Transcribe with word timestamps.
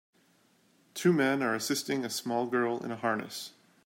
Two 0.95 1.13
men 1.13 1.43
are 1.43 1.53
assisting 1.53 2.03
a 2.03 2.09
small 2.09 2.47
girl 2.47 2.83
in 2.83 2.89
a 2.89 2.95
harness. 2.97 3.51